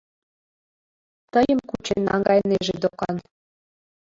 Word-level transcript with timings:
Тыйым 1.33 1.59
кучен 1.69 2.01
наҥгайынеже 2.07 2.75
докан. 2.81 3.15